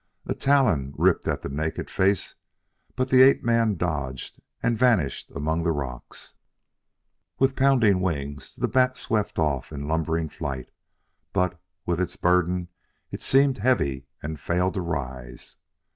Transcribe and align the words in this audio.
A 0.25 0.33
talon 0.33 0.95
ripped 0.97 1.27
at 1.27 1.43
the 1.43 1.49
naked 1.49 1.87
face, 1.87 2.33
but 2.95 3.09
the 3.11 3.21
ape 3.21 3.43
man 3.43 3.75
dodged 3.75 4.41
and 4.63 4.75
vanished 4.75 5.29
among 5.35 5.61
the 5.61 5.71
rocks. 5.71 6.33
With 7.37 7.55
pounding 7.55 8.01
wings, 8.01 8.55
the 8.55 8.67
bat 8.67 8.97
swept 8.97 9.37
off 9.37 9.71
in 9.71 9.87
lumbering 9.87 10.27
flight, 10.29 10.71
but 11.33 11.61
with 11.85 12.01
its 12.01 12.15
burden 12.15 12.69
it 13.11 13.21
seemed 13.21 13.59
heavy, 13.59 14.07
and 14.23 14.39
failed 14.39 14.73
to 14.73 14.81
rise. 14.81 15.57